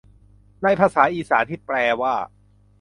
[0.63, 2.13] ในภาษาอีสานที่แปลว่า